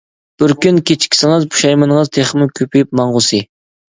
بىر 0.43 0.51
كۈن 0.65 0.77
كېچىكسىڭىز، 0.89 1.45
پۇشايمىنىڭىز 1.55 2.09
تېخىمۇ 2.17 2.47
كۆپىيىپ 2.61 2.97
ماڭغۇسى! 3.01 3.43